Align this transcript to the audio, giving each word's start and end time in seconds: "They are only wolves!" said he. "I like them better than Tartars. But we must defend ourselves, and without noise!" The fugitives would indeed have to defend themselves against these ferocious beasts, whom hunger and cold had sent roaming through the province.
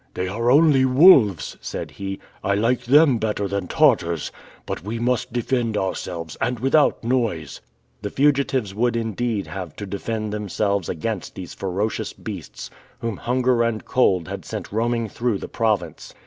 "They 0.15 0.27
are 0.27 0.49
only 0.49 0.83
wolves!" 0.83 1.57
said 1.61 1.91
he. 1.91 2.17
"I 2.43 2.55
like 2.55 2.85
them 2.85 3.19
better 3.19 3.47
than 3.47 3.67
Tartars. 3.67 4.31
But 4.65 4.83
we 4.83 4.97
must 4.97 5.31
defend 5.31 5.77
ourselves, 5.77 6.35
and 6.41 6.57
without 6.57 7.03
noise!" 7.03 7.61
The 8.01 8.09
fugitives 8.09 8.73
would 8.73 8.95
indeed 8.95 9.45
have 9.45 9.75
to 9.75 9.85
defend 9.85 10.33
themselves 10.33 10.89
against 10.89 11.35
these 11.35 11.53
ferocious 11.53 12.13
beasts, 12.13 12.71
whom 12.97 13.17
hunger 13.17 13.61
and 13.61 13.85
cold 13.85 14.27
had 14.27 14.43
sent 14.43 14.71
roaming 14.71 15.07
through 15.07 15.37
the 15.37 15.47
province. 15.47 16.15